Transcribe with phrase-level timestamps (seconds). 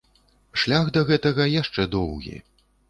[0.61, 2.37] Шлях да гэтага яшчэ доўгі.